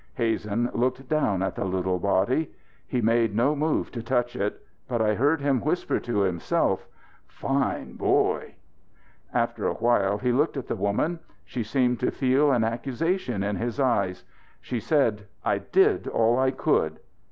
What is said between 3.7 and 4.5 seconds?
to touch